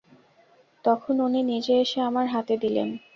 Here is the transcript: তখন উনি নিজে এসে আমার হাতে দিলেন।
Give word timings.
তখন 0.85 1.15
উনি 1.21 1.41
নিজে 1.43 1.73
এসে 1.81 1.99
আমার 2.01 2.25
হাতে 2.27 2.55
দিলেন। 2.57 2.89